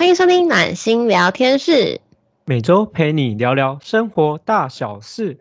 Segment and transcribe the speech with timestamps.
[0.00, 2.00] 欢迎收听暖心聊天室，
[2.46, 5.36] 每周陪你聊聊生活大小事。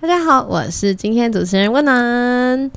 [0.00, 2.70] 大家好，我是今天主持人温暖。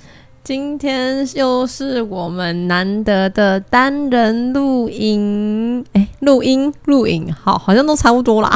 [0.44, 8.52] 今天又是我们难得的单人录音，哎，录音录影，好，好像都差不多啦。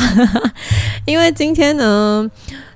[1.06, 2.30] 因为今天呢，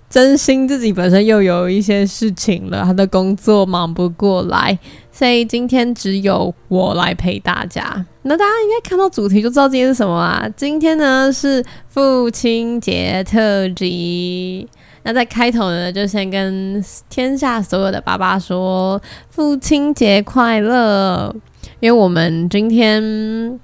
[0.07, 4.77] 真心自己本身又有一些事情了，他的工作忙不过来，
[5.11, 8.05] 所以今天只有我来陪大家。
[8.21, 10.47] 那大家应该看到主题就知道今天是什么啦。
[10.55, 14.67] 今天呢是父亲节特辑。
[15.09, 21.35] 那在开头呢，就先跟天下所有的爸爸说父亲节快乐，
[21.79, 23.59] 因为我们今天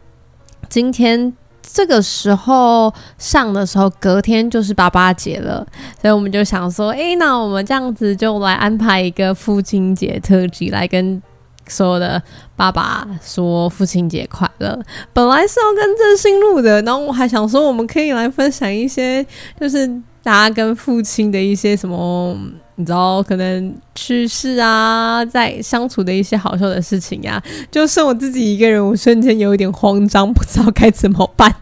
[0.67, 1.31] 今天
[1.61, 5.63] 这个时候上的时候，隔天就是爸爸节了，
[6.01, 11.21] 所以我们就想说，哎，那我们这样子就来安排一个父亲节特辑，来跟
[11.67, 12.19] 所有的
[12.55, 14.79] 爸爸说父亲节快乐。
[15.13, 19.23] 本来是要跟郑兴录的，然后我还想说，我们可以来分享一些，
[19.61, 20.01] 就是。
[20.25, 22.35] 大家跟父亲的一些什么，
[22.77, 31.55] 你知道，可能去世啊，在相处的一些好笑的事情呀，就剩我自己一个人，我瞬间有一点慌张，不知道该怎么办。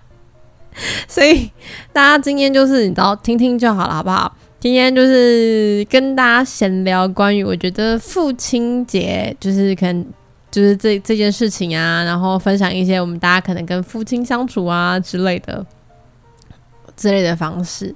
[1.09, 1.51] 所以
[1.91, 4.33] 大家今天就是你知道，听听就好了，好不好？
[4.61, 10.05] 今天就是跟大家闲聊关于我觉得父亲节，就是可能
[10.49, 15.65] 就是这这件事情啊，然后分享一些我们大家可能跟父亲相处啊之类的
[16.95, 17.93] 之类的方式。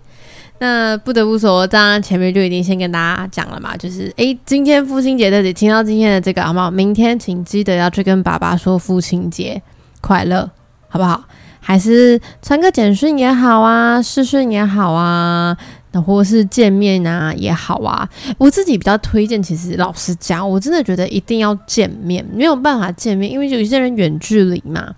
[0.59, 6.71] 那不得不说，当然前面就已经先跟大家讲了嘛，就是诶，今天父亲节的，你听到今天的这个好不好？
[6.71, 9.61] 明天请记得要去跟爸爸说父亲节
[10.01, 10.49] 快乐，
[10.87, 11.23] 好不好？
[11.59, 15.55] 还是传个简讯也好啊，视讯也好啊，
[15.91, 18.07] 那或是见面啊也好啊。
[18.37, 24.95] 我自己比较推荐，其实老实讲，我真的觉得一定要见面，没有办法见面，因为有一些人远距离嘛。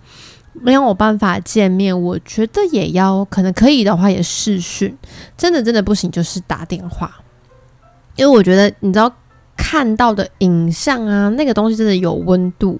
[0.62, 4.96] 没有办法见面，我觉得也要可能可以的话也视讯，
[5.38, 7.12] 真的真的不行就是打电话，
[8.16, 9.12] 因为我觉得你知道
[9.58, 12.80] 看到的影像啊，那个东西真的有温度，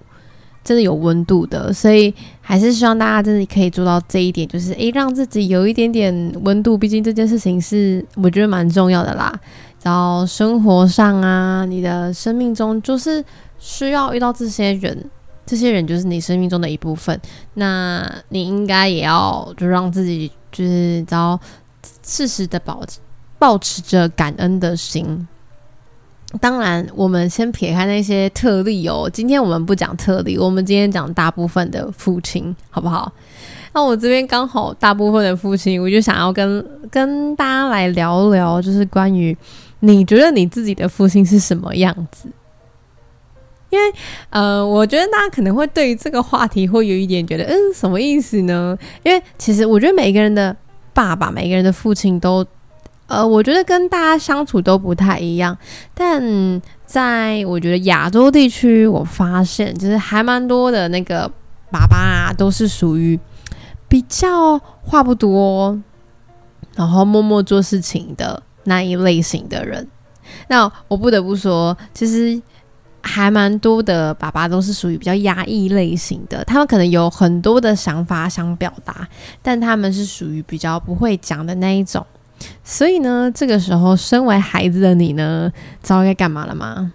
[0.64, 9.38] 真的有温度的，所以还是希望大家真的可以做到这一点，就是诶，让自己有一点点温度，毕竟这件事情是我觉得蛮重要的啦。
[9.82, 13.24] 然后生活上啊，你的生命中就是
[13.58, 15.10] 需要遇到这些人。
[15.50, 17.20] 这些人就是你生命中的一部分，
[17.56, 21.40] 那你应该也要就让自己就是要
[22.06, 22.84] 适时的保
[23.40, 25.28] 保持着感恩的心。
[26.40, 33.12] 当然，我们先撇开那些特例哦，今天我们不讲特例，我们今天讲大部分的父亲，好不好？
[33.74, 39.36] 那我这边刚好大部分的父亲，我就想要跟跟大家来聊聊，就是关于
[39.80, 42.30] 你觉得你自己的父亲是什么样子。
[43.70, 43.94] 因为，
[44.32, 48.76] 呃，我觉得大家可能会对于这个话题会有一点觉得，嗯，什么意思呢？
[49.04, 50.56] 因为其实我觉得每个人的
[50.92, 52.44] 爸爸，每个人的父亲都，
[53.06, 55.56] 呃，我觉得跟大家相处都不太一样。
[55.94, 61.32] 但在我觉得亚洲地区，我发现就是还蛮多的那个
[61.70, 63.20] 爸爸啊，都是属于
[63.88, 65.80] 比较话不多，
[66.76, 69.88] 然后默默做事情的那一类型的人。
[70.48, 72.42] 那我不得不说，其实。
[73.02, 79.08] 还蛮多的爸爸都是属于比较压抑类型的，他们可能有很多的想法想表达，
[79.42, 82.06] 但他们是属于比较不会讲的那一种。
[82.64, 85.52] 所以呢，这个时候身为孩子的你呢，
[85.84, 86.92] 知道该干嘛了吗？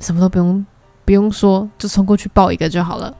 [0.00, 0.64] 什么都不用
[1.04, 3.14] 不用说，就冲过去抱一个就好了。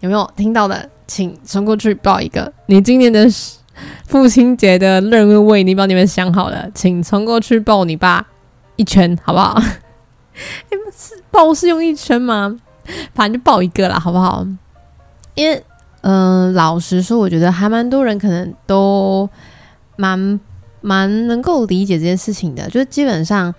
[0.00, 0.88] 有没有听到的？
[1.06, 2.50] 请冲过去抱一个。
[2.66, 3.26] 你今年的
[4.06, 8.26] 父亲节的任务为你帮你们想好了，请冲过去抱你爸
[8.76, 9.60] 一圈，好不好？
[11.32, 12.56] 抱是用一圈吗？
[13.14, 14.46] 反正就抱一个啦，好不好？
[15.34, 15.64] 因为，
[16.02, 19.28] 嗯，老实说，我觉得还蛮多人可能都
[19.96, 20.38] 蛮
[20.80, 22.68] 蛮能够理解这件事情的。
[22.68, 23.54] 就是基本上，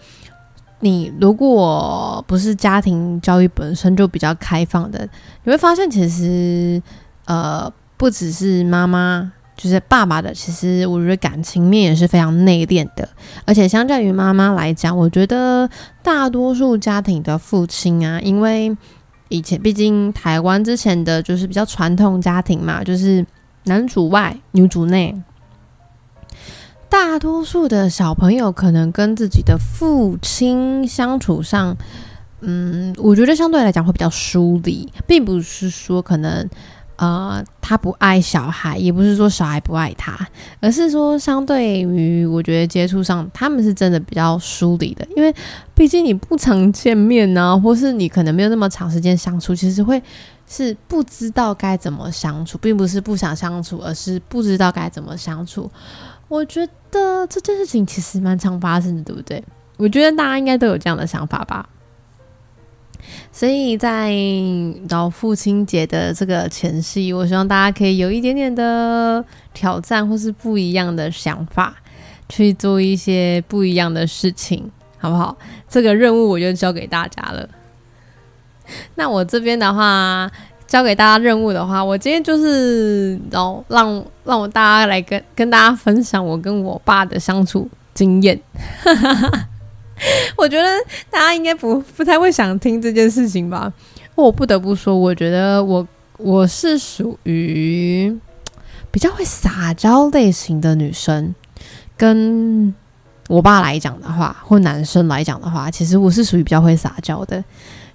[0.79, 5.07] 你如果不是家庭教育本身就比较开放的，
[5.43, 6.81] 你会发现其实，
[7.25, 9.31] 呃，不只是妈妈。
[9.63, 13.07] 就是爸爸的，其实我觉得感情面也是非常内敛的，
[13.45, 15.69] 而且相较于妈妈来讲，我觉得
[16.01, 18.75] 大多数家庭的父亲啊，因为
[19.29, 23.25] 以前毕竟台湾之前的就是比较传统家庭嘛，就是
[23.63, 25.15] 男主外女主内，
[26.89, 31.77] 大多数的小朋友可能跟自己的父亲相处上，
[32.41, 36.49] 嗯，我觉得相对来讲会比较疏离，并不是说可能。
[36.95, 40.27] 呃，他不爱小孩，也不是说小孩不爱他，
[40.59, 45.33] 而是说相对于我觉得接触上，他们是真的比较疏离的，因为
[45.73, 50.01] 毕竟你不常见面呢，或是你可能没有那么长时间相处，其实会
[50.47, 55.69] 是不知道该怎么相处，并不是不想相处，而是不知道该怎么相处。
[56.27, 59.43] 我觉得这件事情其实蛮常发生的，对不对？
[59.77, 61.67] 我觉得大家应该都有这样的想法吧。
[63.31, 64.13] 所以在
[64.87, 69.23] 到父亲节的这个前夕，我希望大家可以有一点点的
[69.53, 71.75] 挑战，或是不一样的想法，
[72.29, 75.37] 去做一些不一样的事情，好不好？
[75.67, 77.49] 这个任务我就交给大家了。
[78.95, 80.31] 那我这边的话，
[80.65, 88.39] 交给大家任务的话，我今天就是然后让让我大家来跟跟大家分享我跟我爸的相处经验。
[90.37, 90.67] 我觉得
[91.09, 93.71] 大家应该不不太会想听这件事情吧。
[94.15, 95.87] 我不得不说，我觉得我
[96.17, 98.15] 我是属于
[98.91, 101.33] 比较会撒娇类型的女生。
[101.95, 102.73] 跟
[103.27, 107.43] 我爸来讲的话，或男生来讲的话，其实我是属于比较会撒娇的。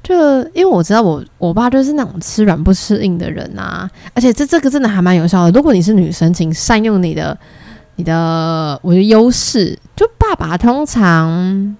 [0.03, 0.15] 就
[0.55, 5.51] 因为我知道我我爸就是那种吃软不吃硬的人啊，而且这这个真的还蛮有效的。
[5.51, 7.37] 如果你是女生，请善用你的
[7.97, 9.79] 你的我的优势。
[9.95, 11.77] 就爸爸通常。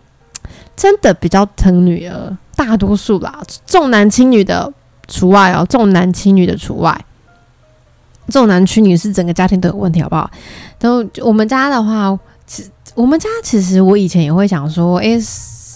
[0.79, 4.73] 真的比较疼女儿，大多数啦，重男轻女的
[5.09, 7.05] 除外哦，重男轻女的除外，
[8.29, 10.31] 重男轻女是整个家庭都有问题，好不好？
[10.79, 12.17] 都我们家的话，
[12.47, 12.65] 其
[12.95, 15.19] 我们家其实我以前也会想说，诶，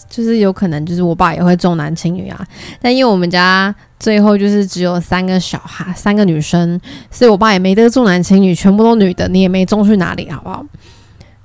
[0.08, 2.46] 就是有可能就是我爸也会重男轻女啊，
[2.80, 10.64] 但因为我们家最后就是只有三个小孩，三个女生，所以我爸也没得重男轻女，全部都女的，你也没重去哪里，好不好？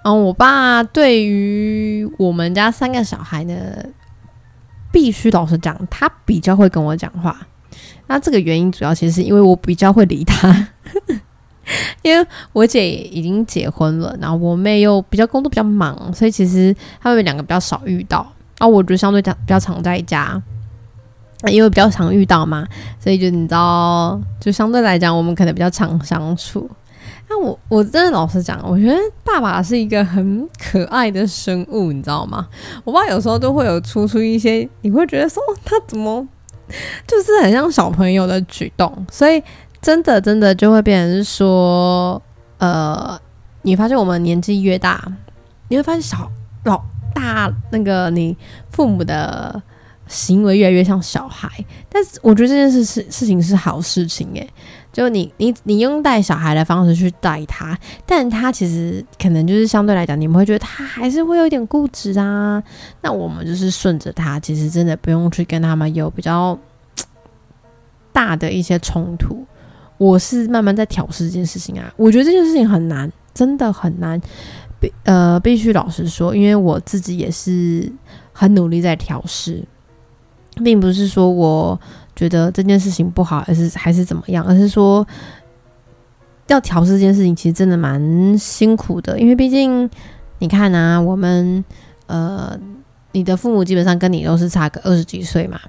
[0.07, 3.53] 嗯，我爸对于我们家三个小孩呢，
[4.89, 7.37] 必须老实讲，他比较会跟我讲话。
[8.07, 10.69] 那这个原因主要其实是因为我比较会理他，
[12.03, 18.25] 因为我姐已经结婚了，然后我妹又比较工作比较忙，所以其实他们两个比较少遇到。
[18.59, 20.41] 啊，我觉得相对讲比较常在家，
[21.51, 22.65] 因为比较常遇到嘛，
[22.97, 26.69] 所以就你知道，就相对来讲，我们可能比较常相处。
[27.29, 32.47] 那我我真的老实讲，我觉得爸爸是一个很可爱的生物，你知道吗？
[32.83, 36.25] 我爸有时候都会有出出一些，你会觉得说他怎么
[37.05, 39.43] 就是很像小朋友的举动，所以
[39.81, 42.21] 真的真的就会变成是说，
[42.59, 43.19] 呃，
[43.63, 45.03] 你发现我们年纪越大，
[45.67, 46.31] 你会发现小
[46.63, 46.81] 老
[47.13, 48.37] 大那个你
[48.71, 49.61] 父母的
[50.07, 51.49] 行为越来越像小孩，
[51.89, 54.49] 但是我觉得这件事事事情是好事情诶。
[54.93, 62.63] 就你你你用带小孩的方式去带他，但他其实可能就是相对来讲，你们会觉得他还是会有点固执啊。
[63.01, 66.57] 那我们就是顺着他，其实真的不用去跟他们有比较
[68.11, 69.45] 大的一些冲突。
[69.99, 74.19] 我是慢慢在调试这件事情啊，我觉得这件事情很难，真的很难。
[74.79, 77.91] 必呃，必须老实说，因为我自己也是
[78.31, 79.63] 很努力在调试，
[80.63, 81.79] 并不是说我。
[82.17, 84.43] 觉得这件事情不好，还是还是怎么样？
[84.43, 85.05] 而是说
[86.47, 89.19] 要调试这件事情，其实真的蛮辛苦的。
[89.19, 89.87] 因为毕竟
[90.39, 91.63] 你看啊，我们
[92.07, 92.59] 呃，
[93.11, 95.59] 你的父母基本上跟你都是差个二十几岁嘛，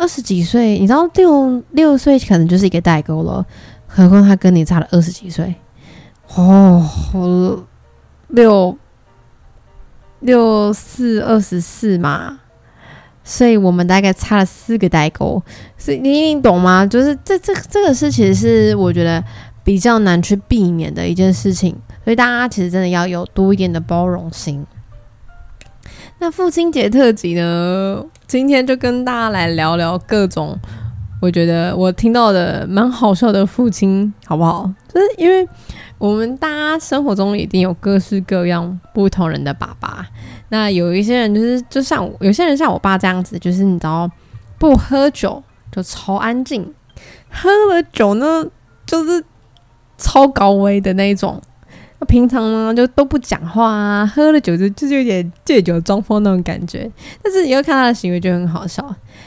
[0.00, 3.44] 二十几岁，你知道六六岁可能就是一个代沟了，
[3.86, 5.54] 何况他跟你差了二十几岁
[6.36, 7.18] 哦，好
[8.28, 8.78] 六
[10.20, 12.38] 六四二十四嘛。
[13.24, 15.42] 所以我们大概差了四个代沟，
[15.78, 16.84] 所以你懂吗？
[16.84, 19.22] 就是这这这个事其实是我觉得
[19.62, 24.66] 比较难去避免的一件事情，所以大家其实真的要有多一点的包容心。
[26.18, 30.58] 那父亲节特辑呢，今天就跟大家来聊聊各种
[31.20, 34.68] 我觉得我听到的蛮好笑的父亲，好不好？
[34.92, 35.48] 就是因为
[36.02, 40.04] 我们大家生活中一定有各式各样不同人的爸爸。
[40.48, 44.10] 那有一些人就是，就像有些人像我爸这样子，就是你知道，
[44.58, 45.40] 不喝酒
[45.70, 46.74] 就超安静，
[47.30, 48.44] 喝了酒呢
[48.84, 49.24] 就是
[49.96, 51.40] 超高危的那一种。
[52.00, 56.90] 那平常呢就都不讲话啊，喝了酒就就是有点借酒装疯那种感觉。
[57.22, 58.84] 但是你又看他的行为就很好笑。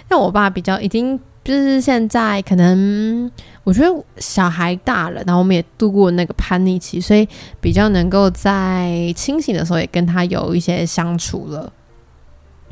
[0.09, 3.31] 像我爸比较已经就是现在可能。
[3.65, 7.27] 我觉得小孩大了，然后我们也度过那个叛逆期，所以
[7.59, 11.73] 比较能够在清醒的时候也跟他有一些相处了。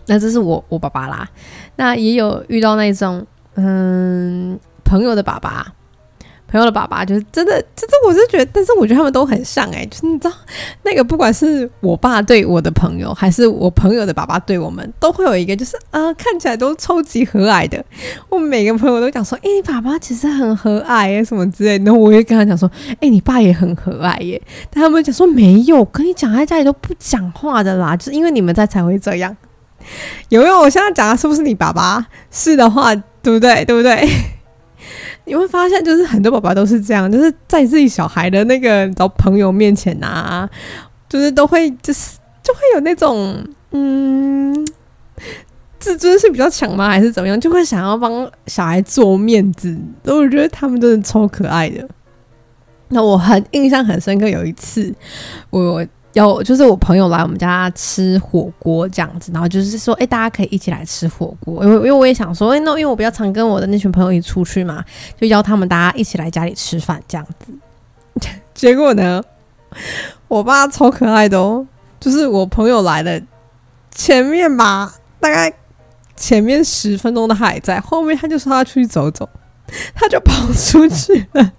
[0.05, 1.27] 那这是我我爸爸啦，
[1.77, 5.73] 那也有遇到那种嗯朋友的爸爸，
[6.53, 10.33] 朋友的爸爸，就是真的，真的，我是觉得，但是我觉得他们都很像哎，就是你知道，
[10.83, 17.83] 那个不管是我爸对我的朋友，还是我朋友的爸爸对我们，都会有一个，就是啊，看起来都超级和蔼的。
[18.29, 21.79] 我每个朋友都讲说，哎，你爸爸其实很和蔼，什么之类。
[21.79, 22.69] 然后我也跟他讲说，
[23.01, 24.39] 哎，你爸也很和蔼耶。
[24.69, 29.35] 但他们讲说没有，跟你讲，在家里都不讲话的啦，就是因为你们在才会这样。
[30.29, 30.59] 有没有？
[30.59, 32.05] 我现在讲的是不是你爸爸？
[32.29, 33.65] 是的话，对不对？
[33.65, 34.07] 对不对？
[35.25, 40.49] 你会发现，就是很多爸爸都是这样，就是在自己小孩的那个找朋友面前啊，
[41.07, 44.53] 就是都会，就是就会有那种，嗯，
[45.79, 46.89] 自尊心比较强吗？
[46.89, 47.39] 还是怎么样？
[47.39, 49.77] 就会想要帮小孩做面子。
[50.05, 51.87] 我觉得他们真的超可爱的。
[52.89, 54.93] 那我很印象很深刻，有一次
[55.49, 55.85] 我。
[56.13, 64.83] 有，就是我朋友来我们家吃火锅这样子，然后就是说，哎，大家可以一起来吃火锅，因为因为我也想说，哎，那因为我比较常跟我的那群朋友一起出去嘛，
[65.19, 68.29] 就邀他们大家一起来家里吃饭这样子。
[68.53, 69.23] 结果呢，
[70.27, 71.65] 我爸超可爱的哦，
[71.99, 73.21] 就是我朋友来的
[73.91, 75.51] 前面吧，大概
[76.15, 79.27] 前面十分钟他还在，后面他就说他出去走走，
[79.95, 81.51] 他就跑出去了。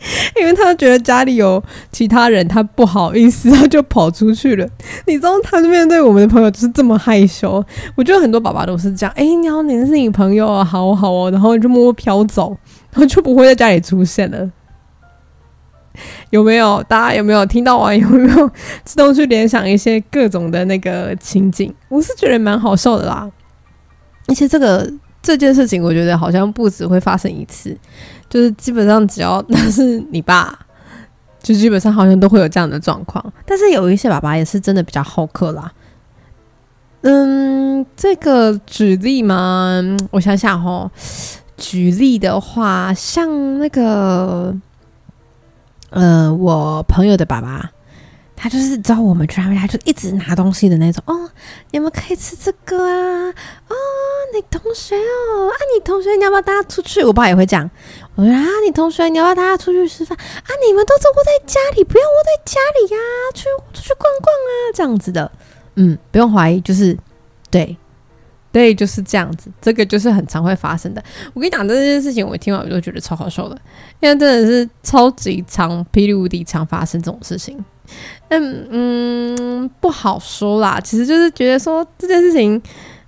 [0.40, 4.68] 因为他觉得家里有其他人，他不好意思，他就跑出去了。
[5.06, 7.64] 你知道，他面对我们的朋友就是这么害羞。
[7.96, 9.12] 我觉得很多爸爸都是这样。
[9.16, 12.56] 哎，你好，你是你朋友啊，好好哦，然后就默默飘走，
[12.92, 14.50] 然后就不会在家里出现了。
[16.30, 16.80] 有没有？
[16.84, 17.92] 大家有没有听到啊？
[17.94, 18.50] 有没有
[18.84, 21.74] 自动去联想一些各种的那个情景？
[21.88, 23.28] 我是觉得蛮好笑的啦。
[24.28, 24.88] 而且这个
[25.28, 27.76] 这件事情，我觉得好像不止会发生一次。
[28.30, 30.58] 就是基本上只要那是你爸，
[31.42, 33.22] 就基本上好像都会有这样的状况。
[33.44, 35.70] 但是有一些爸爸也是真的比较好客啦。
[37.02, 40.90] 嗯，这个举例嘛，我想想哦，
[41.58, 44.56] 举例的话，像那个，
[45.90, 47.70] 呃，我朋友的爸爸。
[48.40, 51.28] 他就是找我们去他们家，就一直拿东西的那种哦。
[51.72, 53.34] 你们可以吃这个啊？
[53.66, 53.74] 哦，
[54.32, 57.02] 你同学哦，啊，你同学你要不要带他出去？
[57.02, 57.68] 我爸也会讲，
[58.14, 60.16] 我说啊，你同学你要不要带他出去吃饭？
[60.16, 62.98] 啊，你们都是窝在家里，不要窝在家里呀，
[63.34, 63.42] 去
[63.72, 65.30] 出去逛逛啊，这样子的。
[65.74, 66.96] 嗯，不用怀疑，就是
[67.50, 67.76] 对，
[68.52, 69.50] 对，就是这样子。
[69.60, 71.02] 这个就是很常会发生的。
[71.34, 73.58] 我跟你讲这件事情，我听完我就觉得超好笑的，
[73.98, 77.58] 因为真的是超级常、霹雳无敌常发生这种事情。
[78.28, 80.80] 嗯嗯，不好说啦。
[80.80, 82.60] 其实就是觉得说这件事情，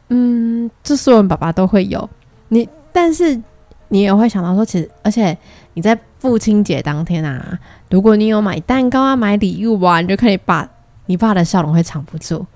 [0.09, 2.09] 嗯，这所有爸爸都会有
[2.49, 3.41] 你，但是
[3.89, 5.37] 你也会想到说，其实而且
[5.75, 7.59] 你在父亲节当天啊，
[7.91, 10.69] 如果你有买蛋糕啊、买礼物啊，你就可以把
[11.07, 12.47] 你爸的笑容会藏不住。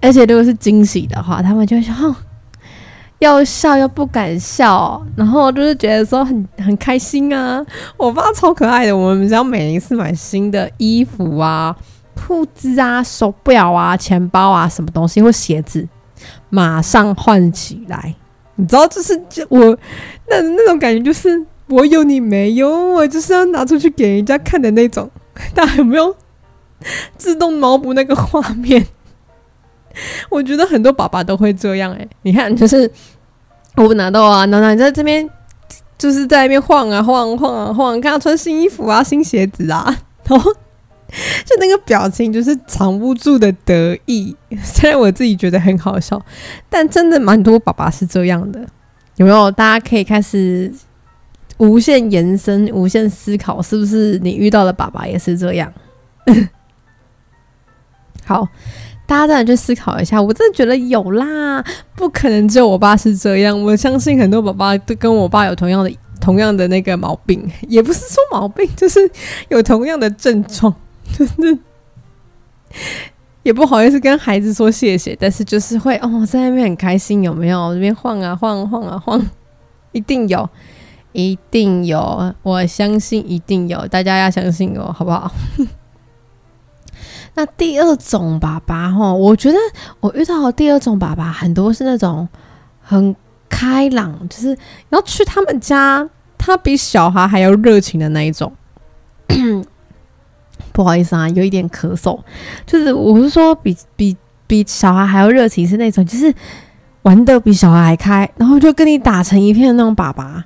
[0.00, 2.16] 而且如果是惊喜的话，他们就会说。
[3.20, 7.64] 要笑又不敢笑，然后就是觉得说很很开心啊！
[7.96, 11.76] 我爸超可爱的，我们只要每一次买新的衣服啊、
[12.14, 15.86] 裤子啊、手表啊、钱包啊什么东西或鞋子，
[16.48, 18.14] 马上换起来。
[18.56, 19.60] 你知道，就是就我
[20.28, 25.10] 那那种感觉，就是我有你没有，我就是要拿出去给人家看的那种。
[25.54, 26.14] 大家有没有
[27.16, 28.86] 自动脑补那个画面？
[30.30, 32.90] 我觉得很多爸爸都会这样哎，你看，就是
[33.76, 35.28] 我拿到啊，奶奶在这边
[35.98, 39.84] 就是在那边晃啊晃晃啊晃，看他穿新衣服啊、新鞋子啊，
[40.26, 40.52] 然后
[41.44, 44.34] 就那个表情就是藏不住的得意。
[44.62, 46.20] 虽然我自己觉得很好笑，
[46.68, 48.64] 但真的蛮多爸爸是这样的，
[49.16, 49.50] 有没有？
[49.50, 50.72] 大家可以开始
[51.58, 55.72] 无限延伸、无限思考，是不是你遇到的爸爸也是这样？
[58.24, 58.46] 好。
[59.10, 61.60] 大家真的去思考一下，我真的觉得有啦，
[61.96, 63.60] 不可能只有我爸是这样。
[63.60, 69.00] 我相信很多爸爸都跟我爸有同样的、同样的那个毛病，也不是说毛病，就是
[69.48, 70.72] 有同样的症状，
[71.18, 71.58] 就 是
[73.42, 77.74] 也不好意思跟孩子说谢谢，但是就是会哦，在那边很开心，有没有？
[77.74, 79.20] 这边晃啊晃晃啊晃，
[79.90, 80.48] 一定有，
[81.10, 85.32] 一定有，我相信一定有，大家要相信我，好不好？
[87.34, 89.58] 那第二种爸爸哈，我觉得
[90.00, 92.28] 我遇到的第二种爸爸很多是那种
[92.82, 93.14] 很
[93.48, 94.56] 开朗，就是
[94.90, 98.52] 要去他们家，他比小孩还要热情的那一种。
[100.72, 102.18] 不好意思啊，有一点咳嗽，
[102.66, 106.32] 就是我是说比比比小孩还要热情，是那种就是
[107.02, 110.44] 玩的比小孩还开，然后就跟你打成一片的那种爸爸。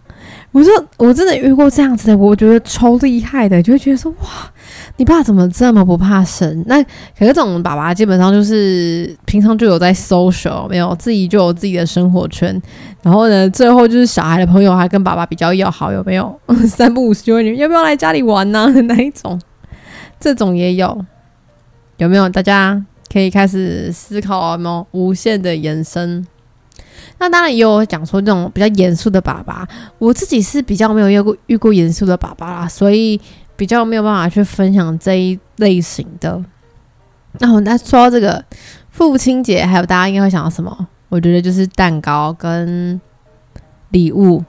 [0.55, 4.29] 我说我真的遇过这样子的，我觉得超厉害的，就会觉得说哇，
[4.99, 6.63] 你爸怎么这么不怕生？
[6.69, 6.81] 那
[7.19, 12.63] 可是这种爸爸基本上就是平常就有在 social，没有自己就有自己的生活圈，
[13.03, 16.41] 然后呢，最后就是小孩的朋友还跟爸爸比较要好，有没有？
[16.69, 18.69] 三不五时就问你要不要来家里玩呢？
[18.87, 19.41] 哪一种？
[20.21, 21.05] 这种也有，
[21.97, 22.29] 有没有？
[22.29, 22.81] 大家
[23.13, 26.25] 可以开始思考有没有无限的延伸。
[27.19, 29.67] 那当然也有讲说这种比较严肃的爸爸，
[29.99, 33.21] 我自己是比较没有遇过遇过严肃的爸爸啦，所以
[33.57, 36.43] 比较没有办法去分享这一类型的。
[37.39, 38.45] 那我们再说到这个
[38.91, 40.87] 父亲节，还有大家应该会想到什么？
[41.09, 43.01] 我觉得就是蛋糕跟
[43.91, 44.45] 礼物。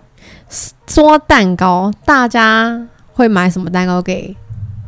[0.88, 4.36] 说蛋糕，大家会买什么蛋糕给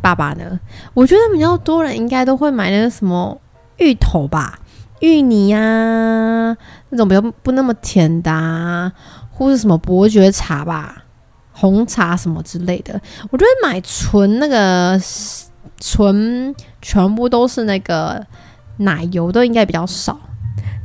[0.02, 0.60] 爸爸呢？
[0.94, 3.40] 我觉得比较多人应该都会买那个什么
[3.78, 4.60] 芋头吧。
[5.00, 6.58] 芋泥呀，
[6.89, 8.91] 那种比较不那么甜的，啊，
[9.29, 11.03] 或是什么伯爵茶吧，
[11.51, 13.00] 红茶什么之类的。
[13.29, 15.00] 我觉得买纯那个
[15.79, 18.25] 纯全部都是那个
[18.77, 20.20] 奶油都应该比较少。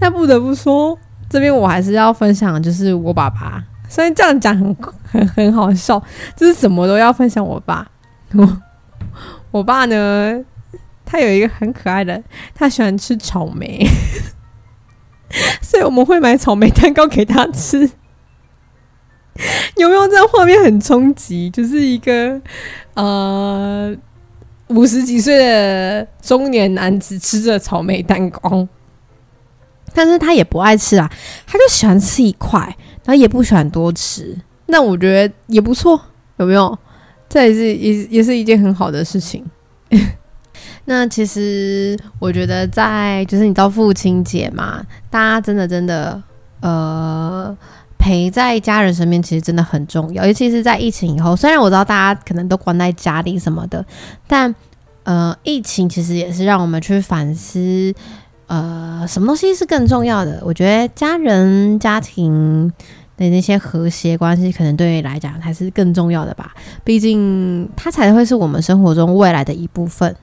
[0.01, 0.99] 但不得不说，
[1.31, 3.63] 这边我还是要分享，就是我爸爸。
[3.89, 6.03] 虽然这样讲很很很好笑，
[6.35, 7.87] 就是什么都要分享我爸。
[8.33, 8.63] 我
[9.51, 10.45] 我爸呢？
[11.05, 12.23] 他有一个很可爱的，
[12.55, 13.87] 他喜欢吃草莓，
[15.63, 17.91] 所以我们会买草莓蛋糕给他吃。
[19.77, 21.49] 有没有这样画面很冲击？
[21.51, 22.41] 就是一个
[22.95, 23.95] 呃
[24.69, 28.69] 五十几岁的中年男子吃着草莓蛋糕，
[29.95, 31.11] 但是他也不爱吃啊，
[31.47, 32.61] 他就喜欢吃一块，
[33.05, 34.37] 然后也不喜欢多吃。
[34.67, 35.99] 那我觉得也不错，
[36.37, 36.79] 有没有？
[37.29, 39.43] 这也是也也是一件很好的事情。
[40.85, 46.21] 那其实我觉得，在就是你知道父亲节嘛，大家真的真的
[46.61, 47.57] 呃
[47.97, 50.27] 陪在家人身边，其实真的很重要。
[50.27, 53.85] 尤其是在疫情以后，虽然我知道大家可能都关在家里什么的，
[54.27, 54.53] 但
[55.05, 57.95] 呃，疫情其实也是让我们去反思，
[58.49, 60.43] 呃，什么东西是更重要的？
[60.45, 62.73] 我觉得家人、家庭
[63.17, 66.53] 的那些和谐关系，可能对你来讲才是更重要的吧。
[66.83, 70.15] 毕竟它才会是我们生活中未来的一部分。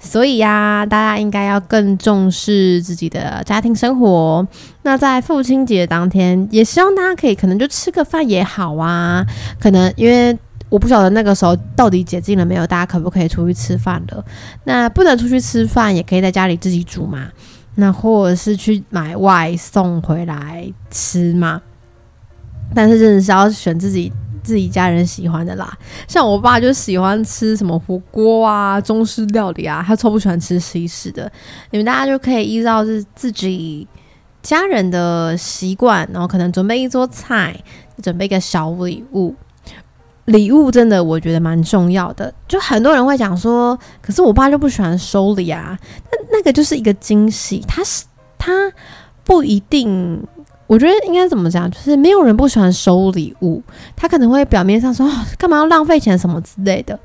[0.00, 4.46] 所以呀，大家应该要更重视自己的家庭生活。
[4.82, 9.26] 那在父亲节当天，也希望大家可以可能就吃个饭也好啊。
[9.58, 10.38] 可能因为
[10.68, 14.24] 我不晓得那个时候到底解禁了没有，大家可不可以出去吃饭了？
[14.64, 17.28] 那不能出去吃饭，也可以在家里自己煮嘛。
[17.74, 21.60] 那或者是去买外送回来吃嘛。
[22.74, 24.12] 但是真的是要选自己。
[24.42, 25.72] 自己家人喜欢的啦，
[26.06, 31.30] 像我爸就喜欢吃什么火锅啊、中式料理啊，他超不喜欢吃西式的。
[31.70, 33.86] 你们大家就可以依照是自己
[34.42, 37.54] 家人的习惯，然后可能准备一桌菜，
[38.02, 39.34] 准备一个小礼物。
[40.24, 45.78] 礼物真的我觉得蛮重要的，就很多人会讲说，可是我爸就不喜欢收礼啊。
[46.10, 48.04] 那那个就是一个惊喜，他是
[48.38, 48.52] 他
[49.24, 50.22] 不一定。
[50.68, 53.60] 我觉得应该怎么讲，就是没有人不喜欢收礼物，
[53.96, 56.96] 他可能会表面上说干嘛要浪费钱什么之类的，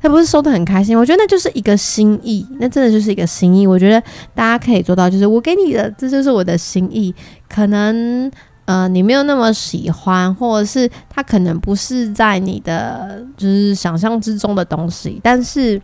[0.00, 0.96] 他不是收的很开心。
[0.96, 3.66] 我觉得那就是一个心意，那真的就是一个心意。
[3.66, 4.00] 我觉得
[4.32, 7.12] 大家可以做到，就是我给你的，这就是我的心意。
[7.48, 8.30] 可能
[8.66, 15.82] 呃你没有那么喜欢，或者是他可能不是在你的就是想象之中的东西，但是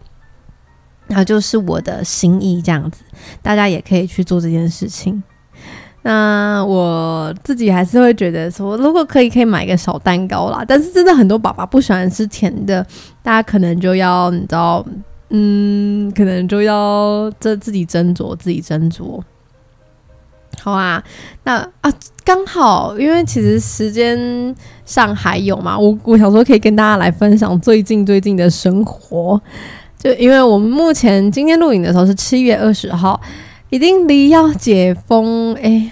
[1.09, 3.03] 那就是我的心意这样子。
[3.43, 5.21] 大家也可以去做这件事情。
[6.09, 10.65] 那我自己还是会觉得说，如果可以，可以买个小蛋糕啦。
[10.65, 12.87] 但是真的很多爸爸不喜欢吃甜的，
[13.25, 14.87] 大家可能就要你知道，
[15.31, 19.21] 嗯，可能就要这自己斟酌，自己斟酌。
[20.63, 21.03] 好啊，
[21.43, 21.93] 那啊，
[22.25, 29.43] 刚好，因为其实时间上还有嘛，我我想说可以跟大家来分享最近最近的生活。
[29.99, 33.21] 就因为我们目前今天录影的时候是七月二十号。
[33.69, 35.91] 已经离要解封，哎，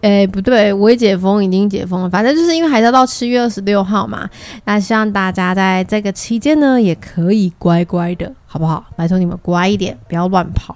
[0.00, 2.08] 哎，不对，未解封已经解封了。
[2.08, 4.28] 反正就是因为还要到七月二十六号嘛。
[4.64, 8.84] 那希望大家在这个期间呢，也可以乖乖的，好不好？
[8.96, 10.74] 拜托你们乖一点，不要乱跑。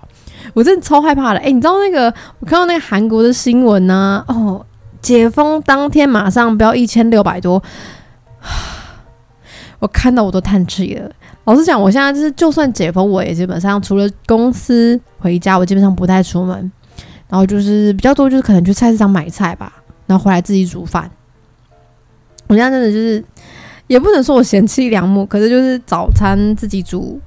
[0.53, 1.39] 我真的超害怕的。
[1.41, 4.23] 哎，你知道那个我看到那个韩国的新闻呢？
[4.29, 4.65] 哦，
[5.01, 7.63] 解封当天马上飙一千六百多，
[9.81, 11.11] 我看到我都叹气了。
[11.45, 16.71] 老实讲，我现在就是，就算解封，我也基本上除了公司回家，我基本上不太出门。
[17.29, 19.73] 然后就是比较多，就是可能去菜市场买菜吧，
[20.07, 21.11] 然后回来自己煮饭。
[22.47, 23.25] 我现在真的就是，
[23.87, 27.21] 也不能说我贤妻良母，可是就是早餐自己煮，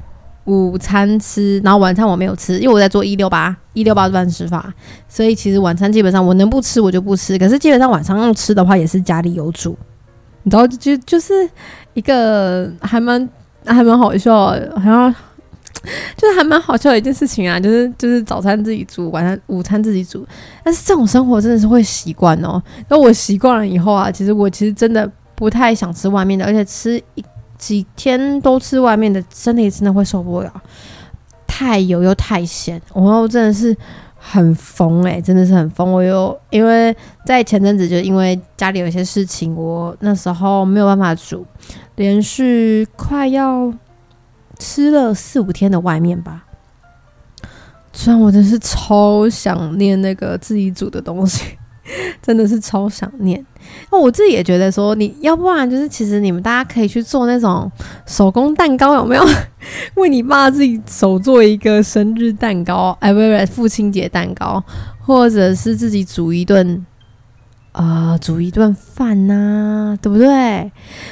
[0.45, 4.73] 午餐吃，然后晚餐我没有吃，因为我在做一六八一六八断食法，
[5.07, 7.37] 所以其实晚餐基本上我能不吃我就不吃。
[7.37, 9.77] 可是基本上晚上要吃的话，也是家里有煮，
[10.43, 11.33] 你知道，就就是
[11.93, 13.29] 一个还蛮。
[13.69, 15.13] 还蛮好笑，好像
[16.15, 20.25] 就是还蛮好笑的一件事情啊，就是就是早餐自己煮，晚上午餐自己煮，
[20.63, 22.61] 但是这种生活真的是会习惯哦。
[22.89, 27.23] 那我习惯了以后啊，其实我其实真的不太想吃外面的，而且吃一
[27.57, 30.51] 几天都吃外面的，身体真的会受不了，
[31.45, 33.75] 太油又太咸，我真的是
[34.17, 35.91] 很疯诶，真的是很疯。
[35.91, 41.45] 我又因为在前阵子就因为家里有一些事情，我那时候没有办法煮，
[41.95, 43.71] 连续快要。
[44.59, 46.45] 吃了四五天的外面吧，
[47.93, 51.43] 虽然我真是超想念那个自己煮的东西，
[52.21, 53.43] 真的是超想念。
[53.91, 57.69] 那我自己也觉得说，你要不然就是其实你们大家可以去做那种
[58.05, 59.23] 手工蛋糕，有没有？
[59.95, 64.63] 为你爸自己手做一个生日蛋糕，哎，不是父亲节蛋糕，
[64.99, 66.85] 或者是自己煮一顿。
[67.79, 70.71] 呃，煮一顿饭呐，对不对？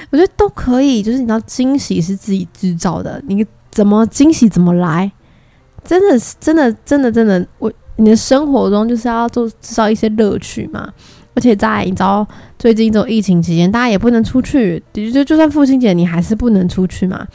[0.10, 1.04] 我觉得都可以。
[1.04, 5.12] 就是你知道，惊喜是自己制造的，你怎么惊喜怎么来。
[5.84, 10.91] 真的是，真的，真的，真的，我你的生活中就是要做制造一些乐趣嘛。
[11.36, 17.28] 而且在你知道，最近这种疫情期间，大家也不能出去，就就算父亲节，你还是不能出去嘛。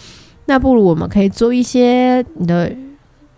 [0.46, 2.68] 那不如我们可以做一些你的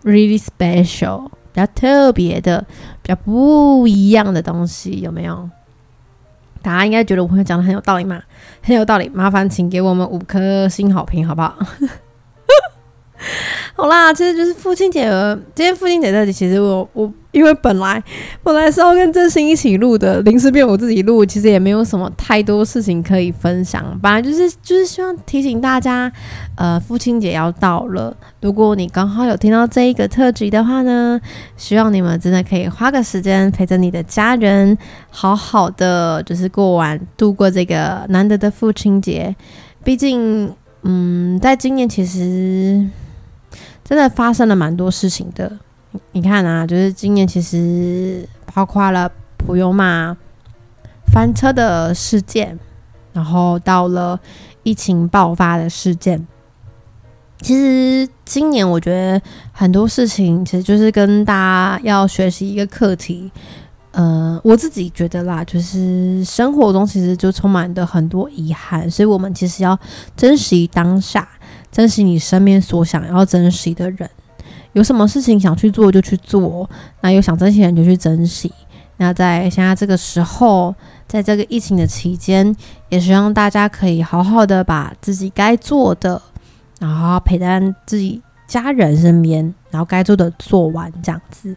[0.03, 2.65] really special、比较特别的、
[3.03, 5.47] 比较不一样的东西，有没有？
[6.63, 8.19] 大家应该觉得我朋友讲的很有道理嘛？
[8.63, 11.55] 很有道理，麻烦请给我们五颗星好评，好不好？
[13.75, 15.09] 好啦，其实就是父亲节。
[15.55, 18.01] 今天父亲节这里，其实我我因为本来
[18.43, 23.83] 本来是要跟真心一起录的，临时变我自己录，其实也没有什么太多事情可以分享。
[24.01, 26.11] 本来就是就是希望提醒大家，
[26.55, 28.15] 呃，父亲节要到了。
[28.41, 31.19] 如果你刚好有听到这一个特辑的话呢，
[31.57, 34.77] 希望你们真的可以花个时间陪着你的家人，
[35.09, 39.35] 好好的就是过完度过这个难得的父亲节。
[39.83, 42.87] 毕竟，嗯，在今年其实。
[43.83, 45.51] 真的发生了蛮多事情的，
[46.13, 50.15] 你看啊，就是今年其实包括了普悠玛
[51.11, 52.57] 翻车的事件，
[53.11, 54.19] 然后到了
[54.63, 56.25] 疫情爆发的事件。
[57.41, 63.29] 其实今年我觉得很多事情其实就是跟大家要学习一个课题。
[63.91, 69.77] 呃，我自己觉得啦，就是生活中其实就充满的很多遗憾，所以我们其实要
[70.15, 71.27] 珍惜当下。
[71.73, 74.07] 珍惜你身边所想要珍惜的人，
[74.73, 76.69] 有什么事情想去做就去做，
[77.01, 78.53] 那有想珍惜的人就去珍惜。
[78.97, 80.73] 那在现在这个时候，
[81.07, 82.55] 在这个疫情的期间，
[82.89, 86.21] 也希望大家可以好好的把自己该做的，
[86.79, 91.55] 然后陪在自己家人身边，然后该做的做完这样子。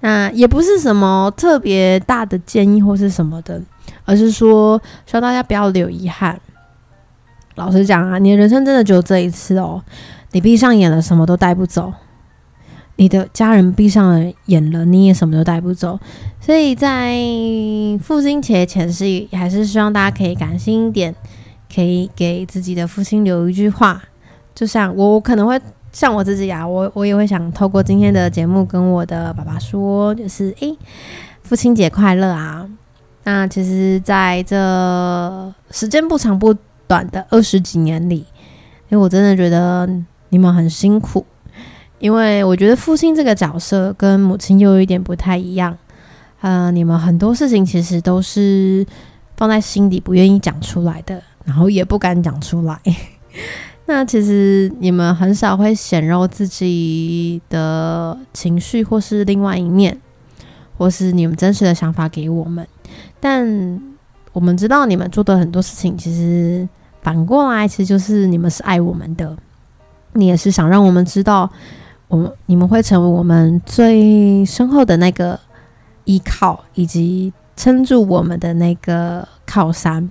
[0.00, 3.62] 那也不是什么特别大的建议或是什么的，
[4.04, 6.38] 而是说希望大家不要留遗憾。
[7.58, 9.82] 老实讲啊，你的人生真的只有这一次哦。
[10.30, 11.92] 你闭上眼了，什么都带不走；
[12.96, 15.98] 你的家人闭上了眼了，你也什么都带不走。
[16.38, 17.16] 所以在
[18.00, 21.14] 父亲节前夕，还是希望大家可以感性一点，
[21.74, 24.00] 可以给自己的父亲留一句话。
[24.54, 30.76] 就像我可能会像我自己啊，我我也会想透过今天的节目跟我的爸爸说，就是诶，
[31.42, 32.68] 父亲节快乐啊！
[33.24, 34.56] 那其实在这
[35.70, 36.54] 时间不长不。
[36.88, 38.26] 短的二十几年里，
[38.88, 39.88] 因为我真的觉得
[40.30, 41.24] 你们很辛苦，
[41.98, 45.76] 因为我觉得父亲这个角色跟母亲又有一点不太一样。
[46.40, 48.86] 呃，你们很多事情其实都是
[49.36, 52.80] 放在心底不愿意讲出来的，然后也不敢讲出来。
[53.86, 60.00] 那其实你们很少会显露自己的情绪，或是另外一面，
[60.76, 62.66] 或是你们真实的想法给我们。
[63.18, 63.80] 但
[64.32, 66.68] 我们知道你们做的很多事情，其实。
[67.08, 69.34] 反过来，其实就是你们是爱我们的，
[70.12, 71.50] 你也是想让我们知道，
[72.06, 75.40] 我们你们会成为我们最深厚的那个
[76.04, 80.10] 依靠，以及撑住我们的那个靠山。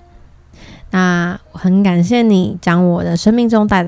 [0.89, 3.87] 那很感谢你将我的生命中带，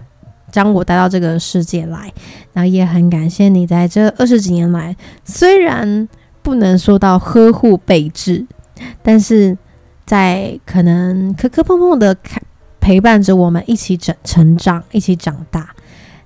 [0.52, 2.14] 将我带到这个世界来，
[2.54, 4.96] 然后也很感谢你在这二十几年来，
[5.26, 6.08] 虽然
[6.44, 8.46] 不能说到呵护备至，
[9.02, 9.58] 但是
[10.06, 12.40] 在可能磕磕碰碰的看。
[12.80, 15.70] 陪伴着我们一起成成长，一起长大。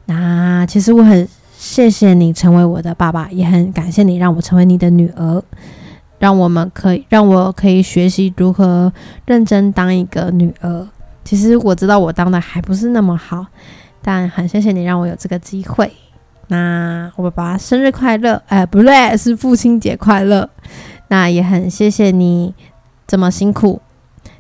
[0.05, 5.43] 那其实我很谢谢你成为我的爸爸，也很感谢你让我成为你的女儿，
[6.19, 8.91] 让我们可以让我可以学习如何
[9.25, 10.87] 认真当一个女儿。
[11.23, 13.45] 其实我知道我当的还不是那么好，
[14.01, 15.91] 但很谢谢你让我有这个机会。
[16.47, 18.41] 那我爸爸生日快乐！
[18.47, 20.49] 哎，不对，是父亲节快乐。
[21.07, 22.53] 那也很谢谢你
[23.07, 23.81] 这么辛苦。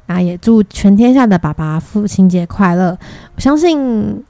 [0.05, 2.97] 那也祝全天下的爸爸父亲节快乐！
[3.35, 4.21] 我相信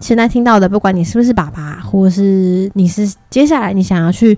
[0.00, 4.36] 现在听到的，不管你是不是爸爸，或是你是接下来你想要去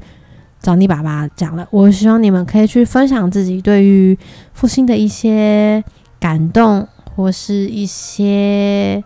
[0.60, 4.16] 找你爸爸讲了，我希望你们可以去分享自己对于
[4.52, 5.82] 父亲的一些
[6.20, 6.86] 感动，
[7.16, 9.02] 或是一些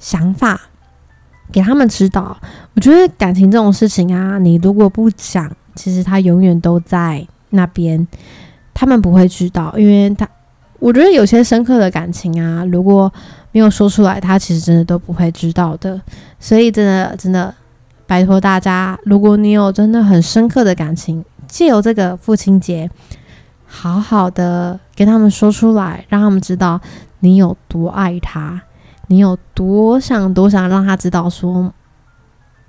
[0.00, 0.60] 想法，
[1.52, 2.36] 给他们知道。
[2.74, 8.06] 我觉得感情这种事情啊，你如果不讲，其实他永远都在那边，
[8.74, 10.28] 他们不会知道，因为他。
[10.82, 13.10] 我觉得有些深刻的感情啊，如果
[13.52, 16.02] 没有说出来，他其实真的都不会知道的。
[16.40, 17.54] 所以真的真的，
[18.04, 22.90] 拜托大家，如果你有真的很深刻的感情，借由这个父亲节，
[23.64, 26.80] 好好的跟他们说出来，让他们知道
[27.20, 28.60] 你有多爱他，
[29.06, 31.72] 你有多想多想让他知道，说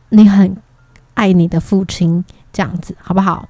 [0.09, 0.55] 你很
[1.15, 3.49] 爱你的父亲，这样子好不好？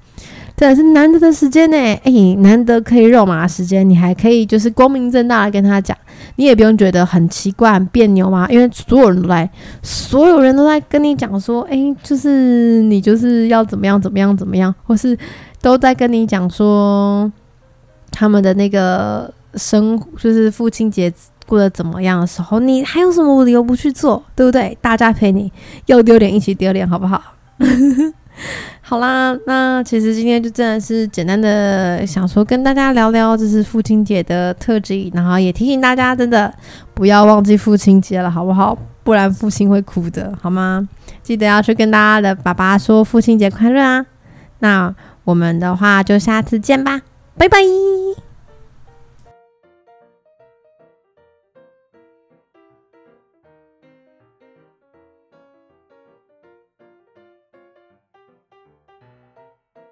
[0.56, 5.96] 真的是难得的时间呢，哎，难得可以肉麻的时间，你还可以就是光明正大的跟他讲，
[6.36, 9.50] 你也不用觉得很奇怪、很别扭嘛，因为所有人都在，
[9.82, 15.18] 所有人都在跟你讲说，哎，就是你就是要怎么样怎么样怎么样，或是
[15.60, 17.30] 都在跟你讲说
[18.12, 21.12] 他们的那个生，就是父亲节
[21.46, 24.78] 过得怎么样的时候，你还有什么理由不去做，对不对？
[24.80, 25.52] 大家陪你
[25.86, 27.20] 又丢脸，一起丢脸，好不好？
[28.86, 36.52] 好啦，那其实今天就真的是简单的想说跟大家聊聊，这是父亲节的特辑，然后也提醒大家，真的
[36.92, 38.76] 不要忘记父亲节了，好不好？
[39.02, 40.86] 不然父亲会哭的，好吗？
[41.22, 44.04] 记得要去跟大家的爸爸说父亲节快乐啊！
[44.58, 44.94] 那
[45.24, 47.00] 我们的话就下次见吧，
[47.38, 47.58] 拜拜。